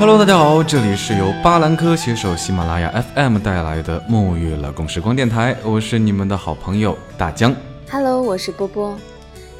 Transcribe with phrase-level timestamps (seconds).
[0.00, 7.54] Hello，大家好，这里是由巴兰科携手喜马拉雅 FM 带来的沐浴了共时光电台，我是你们的好朋友大江。
[7.90, 8.96] Hello，我是波波，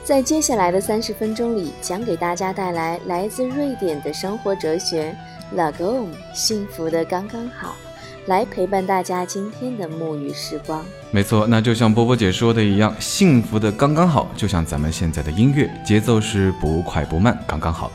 [0.02, 5.14] 在接下来的三十分钟里，将给大家带来来自瑞典的生活哲学
[5.55, 7.77] Lagom，幸福的刚刚好，
[8.25, 10.82] 来陪伴大家今天的沐浴时光。
[11.11, 17.91] 没错，那就像波波姐说的一样，幸福的刚刚好，就像咱们现在的音乐节奏是不快不慢，刚刚好；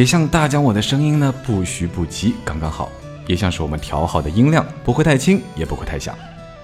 [0.00, 2.88] 也像大江我的声音呢，不虚不急，刚刚好；
[3.26, 6.16] 也像是我们调好的音量，不会太轻，也不会太响。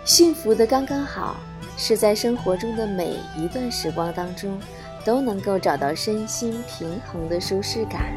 [0.07, 1.37] 幸福的刚刚好，
[1.77, 4.59] 是在生活中的每一段时光当中，
[5.05, 8.11] 都能够找到身心平衡的舒适感。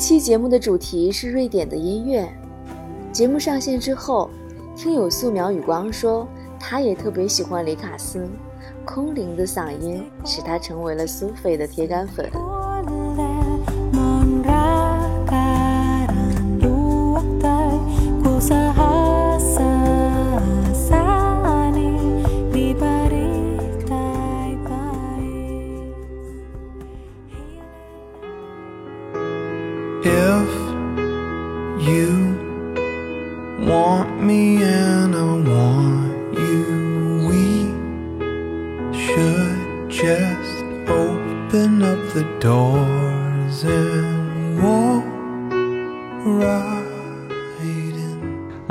[0.00, 2.26] 期节目的主题是瑞典的音乐。
[3.12, 4.30] 节目上线之后，
[4.74, 6.26] 听友素描雨光说，
[6.58, 8.26] 他也特别喜欢李卡斯，
[8.82, 12.30] 空灵的嗓音使他成为了苏菲的铁杆粉。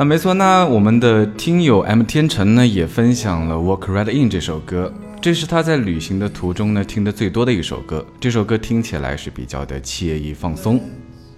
[0.09, 8.03] 没错，那我们的听友 M 天成呢也分享了《Walk Right In》这首歌，这是他在旅行的途中呢听的最多的一首歌。
[8.19, 10.81] 这首歌听起来是比较的惬意放松。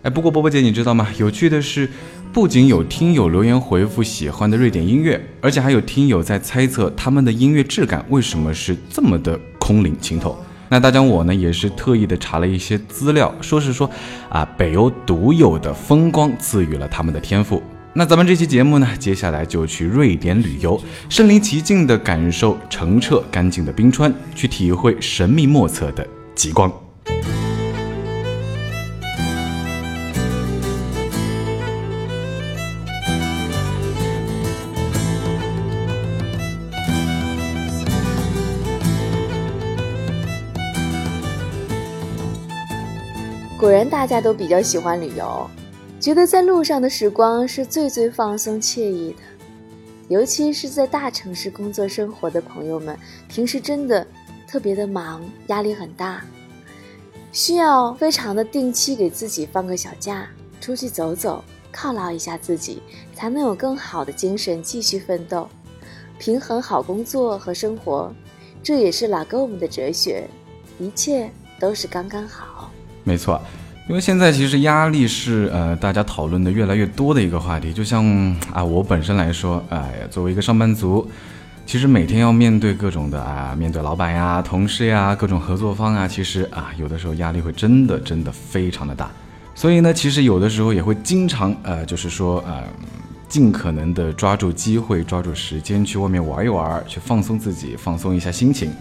[0.04, 1.06] 哎，不过波波姐，你知道吗？
[1.18, 1.90] 有趣的是，
[2.32, 10.42] 不仅有听友留言回复喜欢的瑞典音乐，而且还有听友在猜测他们的音乐质感为什么是这么的空灵清透。
[10.70, 13.92] 那大江我呢也是特意的查了一些资料，说是说
[14.30, 17.62] 啊，北欧独有的风光赐予了他们的天赋。
[17.94, 26.72] 那咱们这期节目呢，接下来就去瑞典旅游，身临其境的感受澄澈干净的冰川，去体会神秘莫测的极光。
[43.58, 45.50] 果然，大家都比较喜欢旅游，
[46.02, 49.18] 觉得在路上的时光是最最放松惬意的。
[50.08, 52.98] 尤其是在大城市工作生活的朋友们，
[53.30, 54.06] 平时真的
[54.48, 56.26] 特别的忙，压力很大，
[57.32, 60.28] 需要非常的定期给自己放个小假，
[60.60, 61.42] 出去走走，
[61.72, 62.82] 犒劳一下自己，
[63.16, 65.48] 才能有更好的精神继续奋斗，
[66.18, 68.12] 平衡好工作和生活。
[68.64, 70.28] 这也是拉勾姆的哲学，
[70.80, 72.70] 一切都是刚刚好。
[73.04, 73.40] 没错，
[73.92, 77.74] 因为现在其实压力是呃大家讨论的越来越多的一个话题。
[77.74, 78.06] 就像
[78.54, 81.06] 啊我本身来说，哎、作为一个上班族，
[81.66, 89.12] 其实每天要面对各种的啊，面对老板呀、同事呀、各种合作方啊，其实啊有的时候压力会真的真的非常的大。
[89.54, 92.64] 所以呢，其实有的时候也会经常呃，就是说呃，
[93.28, 98.72] 尽可能的抓住机会，抓住时间去外面玩一玩，去放松自己，放松一下心情。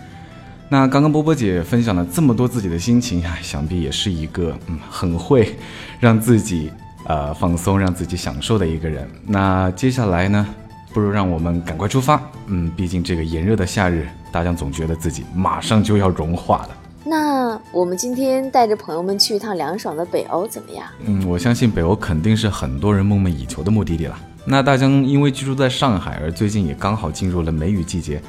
[0.73, 5.57] 那刚刚波波姐分享了这么多自己的心情呀，想必也是一个嗯很会
[5.99, 6.71] 让自己
[7.07, 9.05] 呃放松、让自己享受的一个人。
[9.27, 10.47] 那接下来呢，
[10.95, 12.23] 不如让我们赶快出发。
[12.47, 16.69] 嗯，毕竟这个炎热的夏日，大家总觉得自己马上就要融化了。
[17.05, 20.87] 那我们今天带着朋友们去一趟凉爽的北欧怎么样？
[21.05, 24.17] 嗯，我相信北欧肯定是很多人梦寐以求的目的地了。
[24.45, 28.23] 那大江因为居住在上海，而最近也刚好进入了梅雨季节。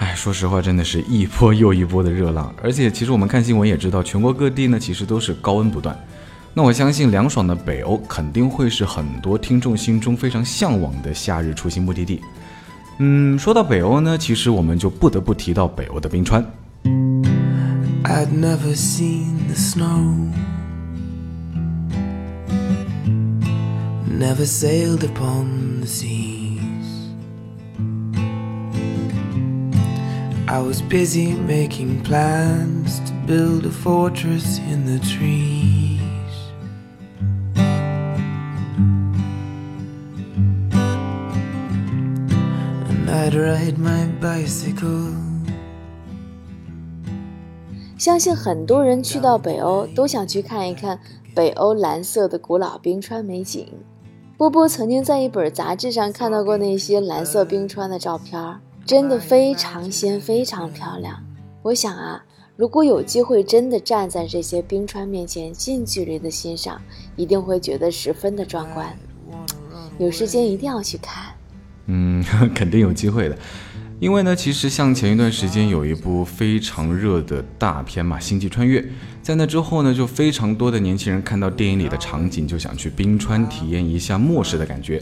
[0.00, 5.94] 哎，说实话，真的是一波又一波的热浪，而且其实我们看新闻也知道，全国各地呢其实都是高温不断。
[6.54, 12.20] 那我相信凉爽的北欧肯定会是很多听众心中非常向往的夏日出行目的地。
[12.98, 16.42] 嗯，说到北欧呢，其实我们就不得不提到北欧的冰川。
[18.04, 20.30] I'd never seen the snow.
[24.08, 26.39] Never sailed upon the sea.
[30.50, 36.00] I was busy making plans to build a fortress in the trees.
[42.88, 45.14] And I'd ride my bicycle.
[47.96, 50.98] 相信很多人去到北欧都想去看一看
[51.32, 53.68] 北欧蓝色的古老冰川美景。
[54.36, 58.58] 波波曾经在一本杂志上看到过那些蓝色冰川的照片，
[58.90, 61.24] 真的非常鲜，非常漂亮。
[61.62, 62.20] 我想啊，
[62.56, 66.82] 如果有机会真的站在这些冰川面前近距离的欣赏，
[67.14, 68.92] 一定会觉得十分的壮观。
[69.96, 71.32] 有时间一定要去看。
[71.86, 72.20] 嗯，
[72.52, 73.38] 肯定有机会的。
[74.00, 78.80] 因为呢，其实像前一段时间有一部非常热的大片嘛，《星际穿越》。
[79.22, 85.00] 在那之后呢，就非常多的年轻人看到电影里的场景，就想去冰川体验一下末世的感觉。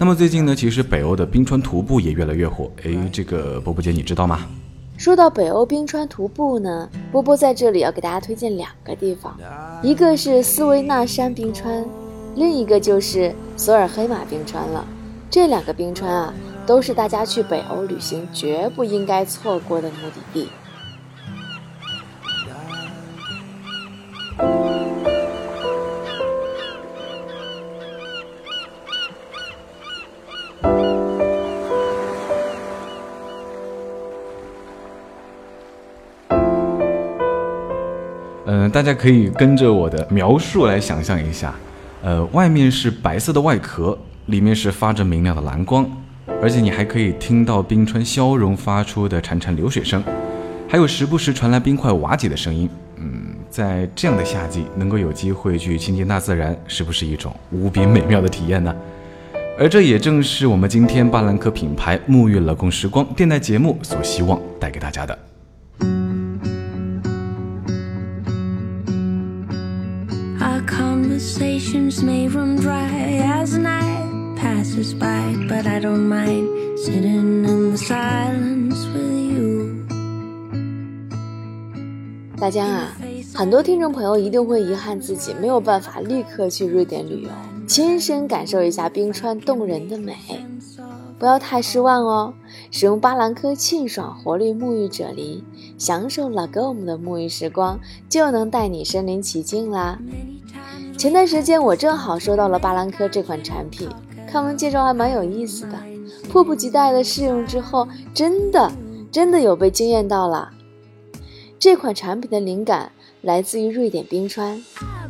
[0.00, 2.70] 那么最近呢，其实北欧的冰川徒步也越来越火。
[2.84, 4.46] 哎，这个波波姐你知道吗？
[4.96, 9.36] 说到北欧冰川徒步呢，波波在这里要给大家推荐两个地方，
[9.82, 11.84] 一个是斯维纳山冰川，
[12.36, 14.86] 另一个就是索尔黑马冰川了。
[15.28, 16.32] 这两个冰川啊。
[16.68, 20.50] 都是大家去北欧旅行绝不应该错过的目的地。
[38.70, 41.54] 大家可以跟着我的描述来想象一下，
[42.02, 45.88] 呃，外面是白色的外壳，里面是发着明亮的蓝光。
[46.40, 50.02] 而且你还可以听到冰川消融发出的潺潺流水声，
[50.68, 52.68] 还有时不时传来冰块瓦解的声音。
[52.96, 58.74] 嗯，在这样的夏季，能够有机会去亲近大自然，是不是一种无比美妙的体验呢？
[59.58, 65.18] 而这也正是我们今天巴兰克品牌沐浴乐共时光电台节目所希望带给大家的。
[74.36, 76.48] Passes by, but I don't mind
[76.78, 79.84] sitting in the silence with you.
[82.38, 82.96] 大家啊，
[83.34, 87.30] 很多听众朋友一定会遗憾自己没有办法立刻去瑞典旅游，
[87.66, 90.14] 亲身感受一下冰川动人的美。
[91.18, 92.32] 不要太失望哦，
[92.70, 95.42] 使用巴兰科沁爽活力沐浴啫喱，
[95.76, 99.98] 享受 Lagom 的沐浴时光，就能带你身临其境啦。
[100.98, 103.88] 前段时间我正好收到了巴兰科这款产品。
[104.26, 105.78] 看完介绍还蛮有意思的，
[106.28, 108.68] 迫不及待的试用之后，真的
[109.08, 110.50] 真的有被惊艳到了。
[111.56, 112.90] 这款产品的灵感
[113.22, 114.60] 来自于瑞典冰川。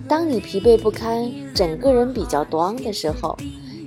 [0.06, 3.34] 当你疲惫不堪，整个人比较端的时候，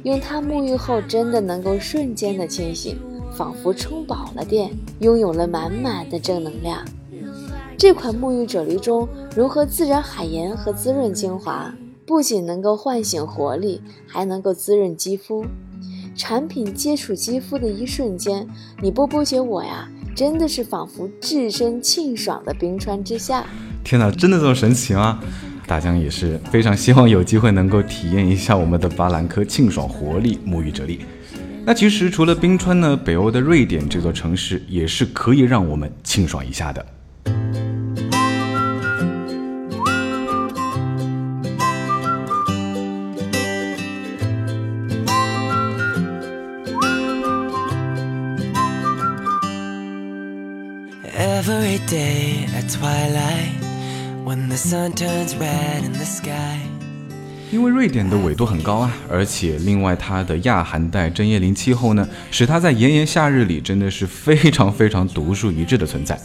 [0.01, 3.00] 用它沐浴后，真的能够瞬间的清醒，
[3.31, 4.71] 仿佛充饱了电，
[5.01, 6.83] 拥有了满满的正能量。
[7.77, 11.71] 这款沐浴啫喱中融合自然海盐和滋润精华。
[12.12, 15.46] 不仅能够唤醒活力，还能够滋润肌肤。
[16.13, 18.46] 产品接触肌肤的一瞬间，
[18.81, 23.46] 你波波姐我呀，真的是仿佛置身沁爽的冰川之下。
[23.81, 25.22] 天哪，真的这么神奇吗？
[25.66, 31.00] 大江也是非常希望有机会能够体验一下我们的巴兰科沁爽活力沐浴啫喱。
[31.66, 36.86] 那其实除了冰川呢，北欧的瑞典这座城市也是可以让我们清爽一下的。
[51.91, 53.51] Day at twilight
[54.24, 56.57] when the sun turns red in the sky
[57.51, 66.17] 因为瑞典的纬度很高啊，而且另外它的亚寒带针叶林气候呢，使它在炎炎夏日里真的是非常非常独树一帜的存在。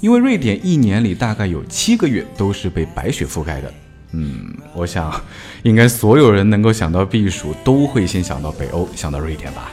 [0.00, 3.72] 因为瑞典一年里大概有七个月都是被白雪覆盖的。
[4.12, 5.10] 嗯，我想
[5.62, 9.70] 应该所有人能够想到避暑，都会先想到北欧，想到瑞典吧。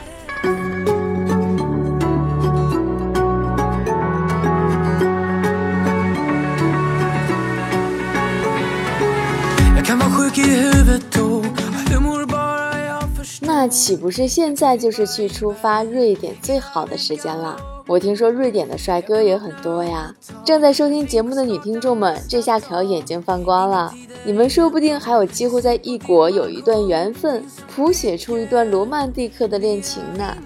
[13.58, 17.56] 那岂不是现在就是去出发瑞典最好的时间了？
[17.88, 20.14] 我听说瑞典的帅哥也很多呀。
[20.44, 30.36] 正在收听节目的女听众们，这下可要眼睛放光了，你们说不定还有机会在异国有一段缘分，谱写出一段罗曼蒂克的恋情呢。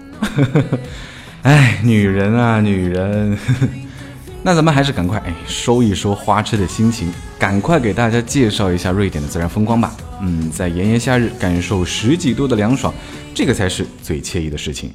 [1.43, 3.37] 哎，女人啊，女人。
[4.45, 7.09] 那咱们还是赶快哎收一收花痴的心情，
[7.39, 9.95] 赶快给大家介绍一下瑞典的自然风光吧。
[10.21, 12.93] 嗯，在炎炎夏日感受十几度的凉爽，
[13.33, 14.91] 这个才是最惬意的事情。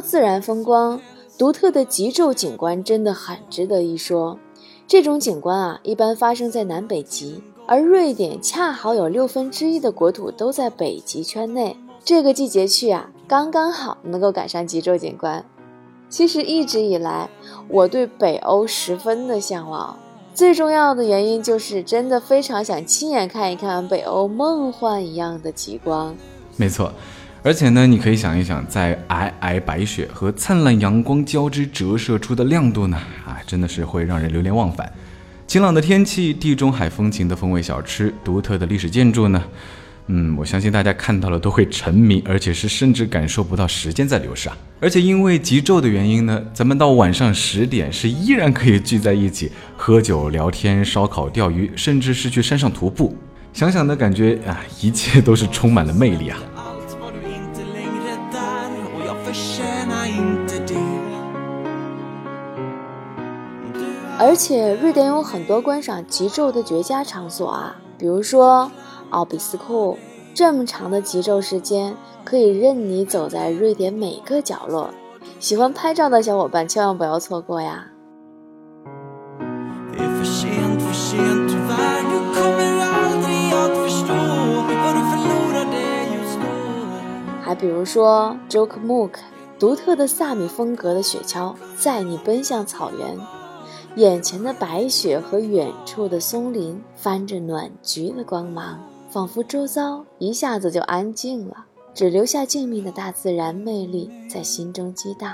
[0.00, 1.00] 自然风光，
[1.36, 4.38] 独特的极昼景观真的很值得一说。
[4.86, 11.76] 这种景观啊，一般发生在南北极，而瑞典恰好有六分之一的国土都在北极圈内。
[12.04, 15.44] 这个季节去啊，刚刚好能够赶上极昼景观。
[16.08, 17.28] 其实一直以来，
[17.68, 19.94] 我对北欧十分的向往。
[20.34, 26.14] 最重要的原因就是真的非常想亲眼看一看北欧梦幻一样的极光。
[26.56, 26.90] 没错，
[27.42, 34.92] 而且呢，你可以想一想，在皑皑白雪和灿烂阳光交织折射出的亮度呢，啊，真的是会让人流连忘返。
[35.46, 39.42] 晴朗的天气，地中海风情的风味小吃，独特的历史建筑呢。
[40.08, 44.56] 嗯，我相信大家看到了都会沉迷，而且是甚至感受不到时间在流逝啊！
[44.80, 53.14] 而且因为极昼的原因呢，咱们到晚上十点是依然可以聚在一起喝酒、聊天、烧烤、钓鱼，甚至是去山上徒步。
[53.52, 56.38] 想想的感觉啊，一切都是充满了魅力啊！
[64.28, 68.70] 而且瑞典有很多观赏极昼的绝佳场所啊，比如说。
[69.08, 69.96] 奥比斯库，
[70.34, 74.90] 这么长的极昼时间，可以任你走在瑞典每个角落。
[75.40, 77.86] 喜欢拍照的小伙伴千万不要错过呀！
[87.42, 89.22] 还比如说 j o k e m o o k
[89.58, 93.18] 独特的萨米风格的雪橇载你奔向草原，
[93.96, 98.78] 眼前的白雪和远处的松林泛着暖橘的光芒。
[99.10, 101.64] 仿佛周遭一下子就安静了，
[101.94, 105.32] 只留下静谧的大自然魅力在心中激荡。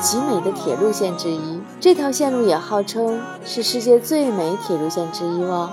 [0.00, 5.70] 极美的铁路线之一，这条线路也号称是世界最美铁路线之一哦。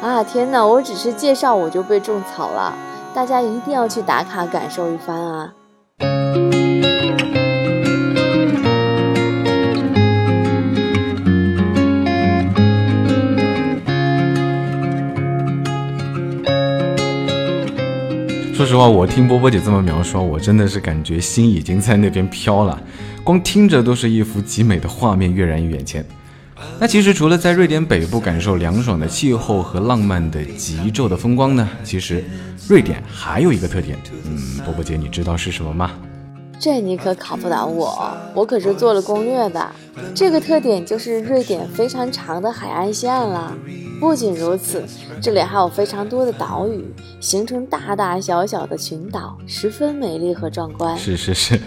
[0.00, 0.64] 啊天哪！
[0.64, 2.72] 我只是介绍我就被种草了，
[3.12, 5.52] 大家一定要去打卡感受一番啊！
[18.58, 22.76] 说实话，我听波波姐这么描述，我真的是感觉心已经在那边飘了，
[23.22, 26.04] 光听着都是一幅极美的画面跃然于眼前。
[26.80, 32.24] 那其实除了在瑞典北部感受凉爽的气候和浪漫的极昼的风光呢，其实
[32.68, 35.92] 瑞典还有一个特点，嗯，波波姐你知道是什么吗？
[36.60, 39.66] 这你可考不倒我，我可是做了攻略的。
[40.14, 43.54] 这个特点就是瑞典非常长的海岸线了。
[44.00, 44.84] 不仅如此，
[45.20, 46.84] 这里还有非常多的岛屿，
[47.20, 50.96] 形成大大小小的群岛，十分美丽和壮观。
[50.96, 51.58] 是是是。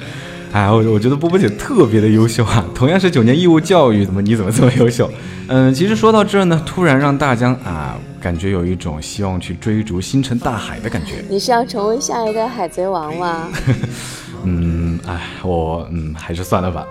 [0.53, 2.65] 哎，我我觉得波波姐特别的优秀啊！
[2.75, 5.10] 同样是九年义务教育，怎么你怎么这么优秀？
[5.48, 11.24] 嗯，其实说到这儿呢，突然让大江啊，感觉有一种希望去追逐星辰大海的感觉。
[11.29, 13.48] 你是要成为下一代海贼王吗？
[15.08, 16.86] 哎，我嗯，还是算了吧。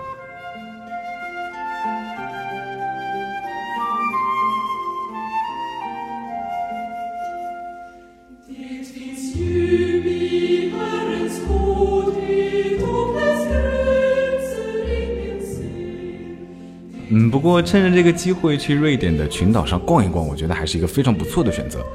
[17.13, 21.85] 嗯，不过趁着这个机会去瑞典的群岛上逛一逛，我觉得还是一个非常不错的选择。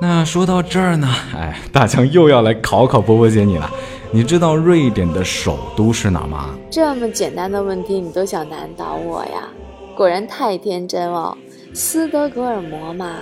[0.00, 3.68] 那说到这儿呢，哎，大强又要来考考波波姐你了。
[4.12, 6.54] 你知道瑞典的首都是哪吗？
[6.70, 9.48] 这么简单的问题你都想难倒我呀？
[9.96, 11.36] 果然太天真了，
[11.74, 13.16] 斯德哥尔摩嘛。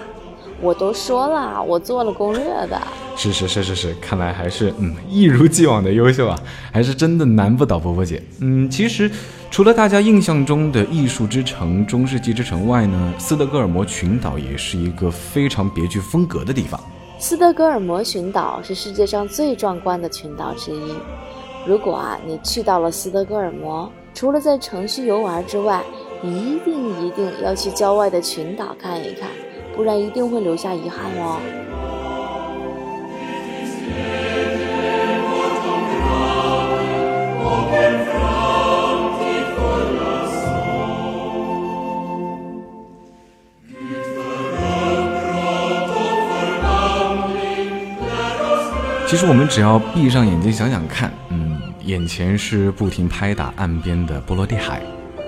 [0.61, 2.81] 我都说了，我做了攻略的。
[3.17, 6.39] 是是是是是，看来还是嗯一如既往的优秀啊，
[6.71, 8.23] 还是真的难不倒波波姐。
[8.41, 9.11] 嗯，其实
[9.51, 16.81] 除了大家印象中的艺术之城、中世纪之城外呢，斯德哥尔摩群岛也是一个非常别具风格的地方。
[17.27, 20.95] 斯德哥尔摩群岛是世界上最壮观的群岛之一。
[21.67, 25.83] 如果啊你去到了斯德哥尔摩，除了在城区游玩之外，
[26.23, 29.31] 一定一定要去郊外的群岛看一看。
[29.75, 31.41] 不然一定会留下遗憾哦。
[49.15, 54.83] 其实我们只要闭上眼睛想想看，嗯，眼前是不停拍打岸边的波罗的海，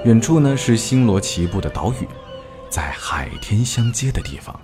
[0.04, 2.08] 远处呢是星罗棋布的岛屿。
[2.68, 4.58] 在海天相接的地方，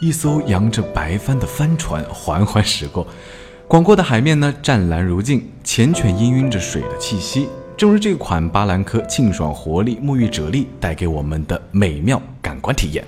[0.00, 3.06] 一艘扬着白帆的帆船缓缓驶过，
[3.68, 13.04] 广阔的海面呢，湛蓝如镜，缱绻氤氲着水的气息，正如这款巴兰科清爽活力沐浴啫喱带给我们的美妙感官体验。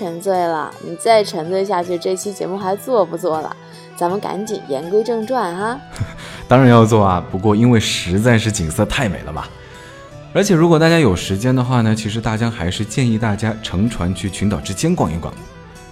[0.00, 3.54] 沉醉了，你再沉醉下去，这期节目还做不做了？
[3.98, 5.78] 咱们赶紧言归正传哈。
[6.48, 9.44] 当然要做啊，不过因为实在是景色太美了嘛。
[10.32, 15.30] 而且如果大家有时间的话呢，其实大江还是建议大家乘船去群岛之间逛一逛。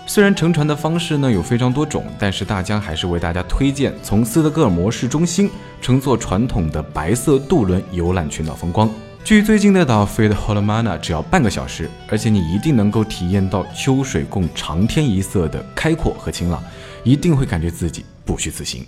[0.06, 5.50] 虽然乘船的方式呢有非常多种，但是大江还是为大家推荐从斯德哥尔摩市中心
[5.82, 8.88] 乘坐传统的白色渡轮游览群岛风光。
[9.28, 16.62] 距最近的岛 f e d h o l m a n a 只要半个小时，而且你一定能够体验到秋水共长天一色的开阔和晴朗，
[17.04, 18.86] 一定会感觉自己不虚此行。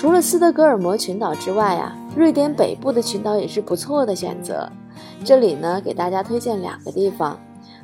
[0.00, 4.66] 除了斯德哥尔摩群岛之外啊，瑞典北部的群岛也是不错的选择。
[5.22, 7.38] 这里呢，给大家推荐两个地方，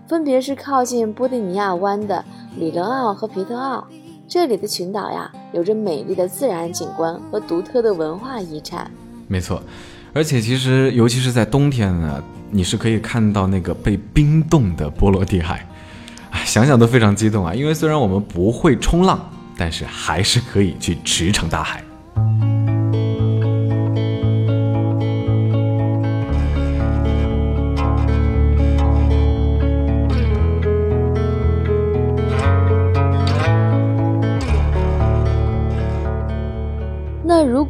[0.08, 2.24] 分别是靠近波蒂尼亚湾的
[2.56, 3.86] 里伦奥和皮特奥。
[4.26, 8.90] 这里的群岛呀，有着美丽的自然景观和独特的文化遗产。
[9.28, 9.62] 没错，
[10.14, 15.68] 而且其实尤其是在冬天呢，你是可以看到那个被冰冻的波罗的海，
[16.46, 17.54] 想想都非常激动啊！
[17.54, 19.20] 因为虽然我们不会冲浪，
[19.54, 21.82] 但是还是可以去驰骋大海。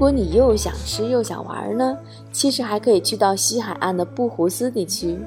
[0.06, 1.98] 如果你又想吃又想玩呢？
[2.30, 5.18] 其实还可以去到西海岸的布胡斯地区。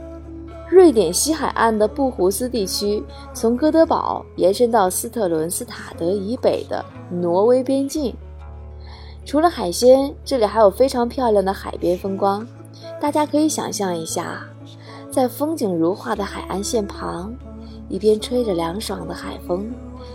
[0.69, 8.15] 瑞典西海岸的布胡斯地区，从哥德堡延伸到斯特伦斯塔德以北的挪威边境。
[9.25, 12.47] 除了海鲜，这里还有非常漂亮的海边风光。
[13.01, 14.45] 大家可以想象一下，
[15.11, 17.33] 在风景如画的海岸线旁，
[17.89, 19.69] 一边吹着凉爽的海风。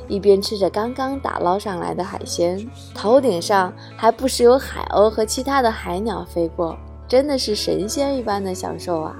[0.09, 6.77] 一边吃着刚刚打捞上来的海鲜，头顶上还不时有海鸥和其他的海鸟飞过，
[7.09, 9.17] 真的是神仙一般的享受啊！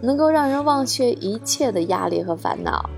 [0.00, 2.88] 能够让人忘却一切的压力和烦恼。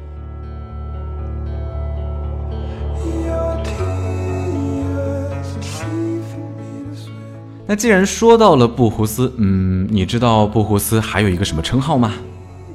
[7.66, 12.12] 那既然说到了布胡斯，嗯，你知道布胡斯还有一个什么称号吗？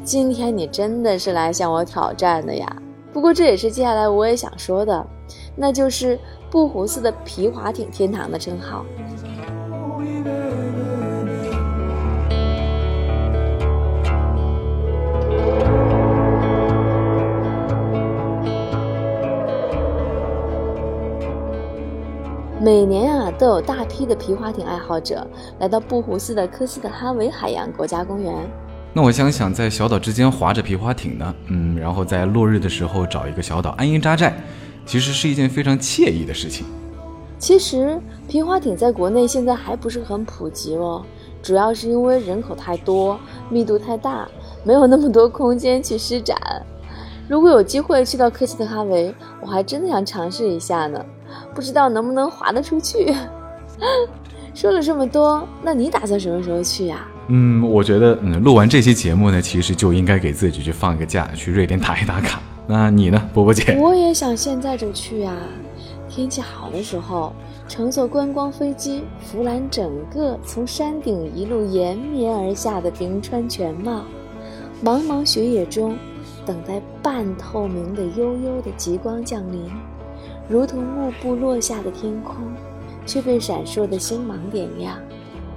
[0.06, 2.82] 今天你真的是来向我挑战的呀！
[3.15, 5.08] 不过这也是接下来我也想说的，
[5.56, 6.19] 那就是
[6.51, 8.86] 布胡斯的皮划艇天堂的称号。
[22.60, 25.25] 每年啊，都有大批的皮划艇爱好者
[25.60, 28.36] 来到布胡斯的科斯特哈维海洋国家公园。
[28.98, 34.34] 那我想想，在小岛之间划着皮划艇呢，嗯，然后在落日的时候找一个小岛安营扎寨，
[34.86, 36.66] 其实是一件非常惬意的事情。
[37.38, 41.04] 其实皮划艇在国内现在还不是很普及哦，
[41.44, 44.26] 主要是因为人口太多，密度太大，
[44.64, 46.38] 没有那么多空间去施展。
[47.28, 51.06] 如果有机会去到科斯特哈维，我还真的想尝试一下呢，
[51.54, 53.14] 不知道能不能划得出去。
[54.56, 57.06] 说了这么多，那你打算什么时候去呀？
[57.28, 62.42] 嗯，我觉得，嗯，录完这期节目呢，其实就应该给自己去放一个假，去瑞典打一打卡。
[62.68, 63.78] 那你呢，波波姐？
[63.80, 65.34] 我也想现在就去呀。
[66.08, 67.34] 天气好的时候，
[67.68, 74.06] 乘坐观光飞机，俯览整个从山顶一路延绵而下的冰川全貌，
[74.84, 75.98] 茫茫雪野中，
[76.46, 79.66] 等待半透明的悠悠的极光降临，
[80.48, 82.36] 如同幕布落下的天空，
[83.06, 84.96] 却被闪烁的星芒点亮，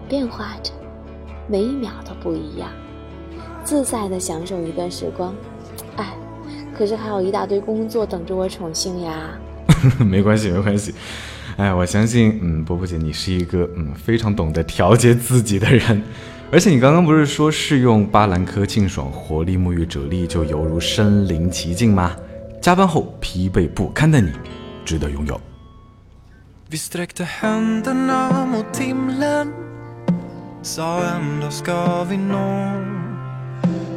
[0.08, 0.72] 变化着。
[1.48, 2.68] 每一秒都不一样，
[3.64, 5.34] 自在的享受一段时光。
[5.96, 6.14] 哎，
[6.76, 9.30] 可是还有一大堆工作等着我宠幸呀。
[9.98, 10.94] 没关系，没关系。
[11.56, 16.02] 哎，我相信，嗯，波波姐，你是一个嗯非常懂得调节自己的人。
[16.50, 22.14] 而且你刚刚不是说试用巴兰科沁爽活力沐浴啫喱就犹如身临其境吗？
[22.60, 24.30] 加班后疲惫不堪的你，
[24.84, 25.40] 值得拥有。
[30.68, 32.48] Sa en dag ska vi nå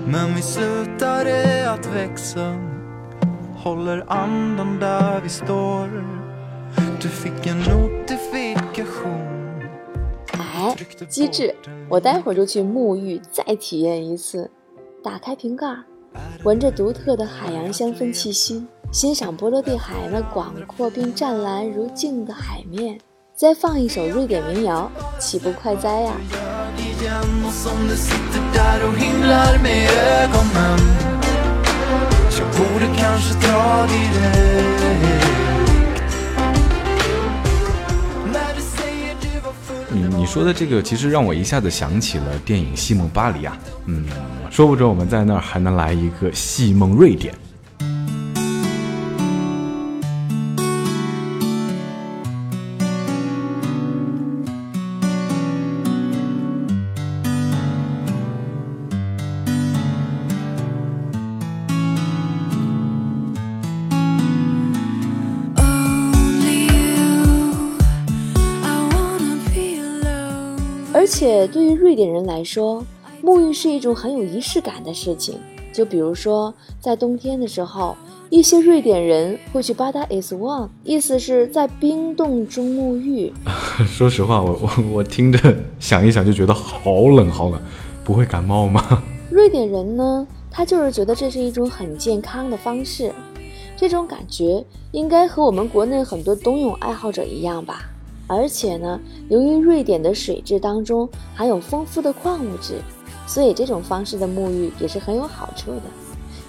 [0.06, 2.56] Men vi slutade att växa
[3.58, 5.90] Håller andan där vi står
[7.02, 9.28] Du fick en notifikation
[10.34, 10.76] 哎，
[11.10, 11.54] 机智！
[11.90, 14.50] 我待会儿就去沐浴，再体验一次。
[15.04, 15.68] 打开瓶盖，
[16.46, 23.00] 闻着独特的海洋香氛气息，欣赏波罗的海那广阔并湛蓝如镜的海面，
[23.36, 26.14] 再放一首瑞典民谣，岂不快哉呀、
[27.02, 30.80] igen och som du sitter där och himlar med ögonen
[32.38, 34.82] Jag borde kanske dra direkt
[38.34, 44.06] När du säger du var full 你你说的这个，其实让我一下子想起了电影《戏梦巴黎》啊，嗯，
[44.52, 47.34] 说不准我们在那儿还能来一个戏梦瑞典。
[71.22, 72.84] 且对于瑞典人来说，
[73.24, 75.38] 沐浴是一种很有仪式感的事情。
[75.72, 77.96] 就比如说，在冬天的时候，
[78.32, 83.32] 一些瑞典人会去巴达 is one，意思是在冰冻中沐浴。
[83.86, 87.62] 说实话，我 我我听着想一想就觉得好冷好冷，
[88.04, 89.04] 不会感冒吗？
[89.30, 93.14] 瑞典人呢，他就是觉得这是一种很健康的方式，
[93.78, 97.84] 这种感觉应该和我们国内很多冬泳爱好者一样吧。
[98.32, 102.76] 而且呢，由于瑞典的水质当中含有丰富的矿物质，
[103.28, 105.82] 所以这种方式的沐浴也是很有好处的。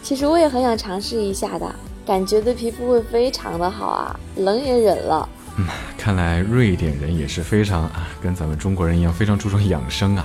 [0.00, 1.74] 其实我也很想尝试一下的，
[2.06, 5.28] 感觉对皮肤会非常的好啊，冷也忍了。
[5.58, 5.66] 嗯
[5.98, 10.24] 看来瑞典人也是非常啊，跟咱们中国人一样非常注重养生啊。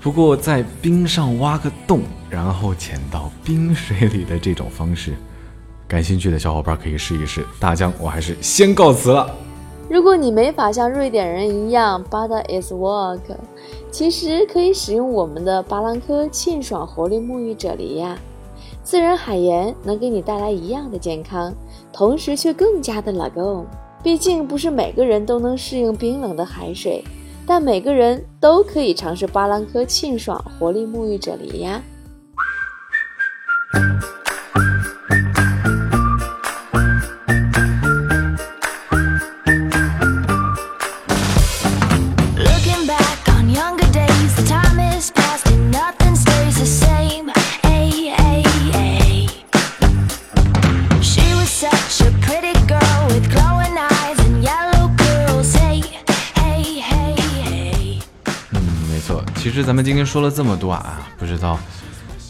[0.00, 5.14] 不过在冰上挖个洞，然后潜到冰水里的这种方式，
[5.86, 7.46] 感兴趣的小伙伴可以试一试。
[7.60, 9.32] 大江，我还是先告辞了。
[9.90, 13.18] 如果你没法像瑞典人一样 Butter is work，
[13.90, 18.16] 其实可以使用我们的巴兰科沁爽活力沐浴啫喱呀。
[18.84, 21.52] 自然海盐能给你带来一样的健康，
[21.92, 23.66] 同时却更加的 l a g o。
[24.00, 27.02] 毕竟不是每个人都能适应冰冷的海水，
[27.44, 31.82] 但每个人都可以尝试巴兰科沁爽活力沐浴啫喱呀。
[59.70, 61.56] 咱们今天说了这么多啊，不知道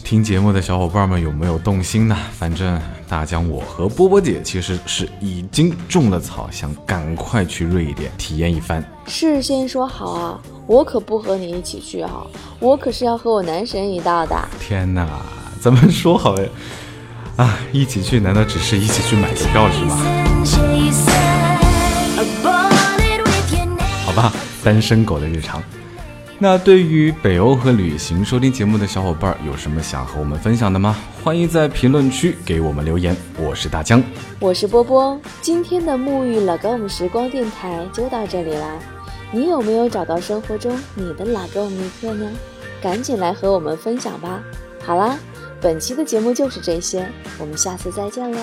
[0.03, 2.15] 听节目的小伙伴们有没有动心呢？
[2.37, 8.85] 反正大江我和波波姐其实是已经种了草，想赶快去瑞典体验一番。
[9.07, 12.27] 事先说好啊，我可不和你一起去哈、
[12.59, 14.39] 我可是要和我男神一道的。
[14.59, 15.09] 天哪，
[15.59, 16.47] 咱们说好了
[17.37, 19.97] 啊，一起去，难道只是一起去买个票是吗.
[24.05, 24.31] 好吧，
[24.63, 25.59] 单身狗的日常。
[26.43, 30.97] 那对于北欧和旅行收听节目的小伙伴，有什么想和我们分享的吗？
[31.23, 33.15] 欢迎在评论区给我们留言。
[33.37, 34.01] 我是大江，
[34.39, 38.79] 我是波波，今天的沐浴老高姆时光电台就到这里啦。
[39.31, 42.27] 你有没有找到生活中你的老高姆一刻呢？
[42.81, 44.41] 赶紧来和我们分享吧。
[44.83, 45.19] 好啦，
[45.61, 48.39] 本期的节目就是这些，我们下次再见喽。